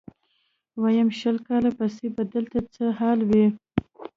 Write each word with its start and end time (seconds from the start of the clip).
ويم 0.81 1.07
شل 1.19 1.35
کاله 1.47 1.71
پس 1.77 1.93
به 2.15 2.23
دلته 2.33 2.59
څه 2.73 2.83
حال 2.99 3.19
وي. 3.29 3.45